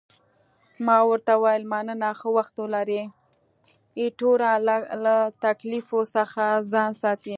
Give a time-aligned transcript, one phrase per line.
[0.85, 3.03] ما ورته وویل، مننه، ښه وخت ولرې،
[4.01, 4.51] ایټوره،
[5.05, 6.43] له تکالیفو څخه
[6.73, 7.29] ځان ساته.